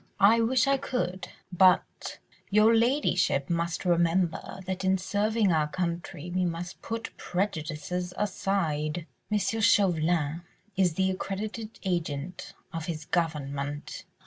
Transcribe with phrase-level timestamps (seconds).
[0.19, 1.27] "I wish I could...
[1.53, 2.17] but
[2.49, 9.05] your ladyship must remember that in serving our country we must put prejudices aside.
[9.31, 9.37] M.
[9.37, 10.41] Chauvelin
[10.75, 14.05] is the accredited agent of his Government